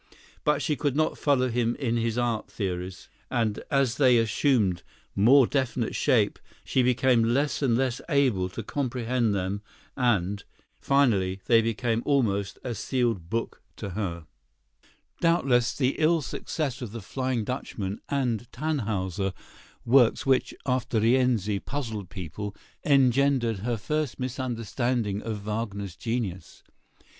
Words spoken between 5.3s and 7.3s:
definite shape she became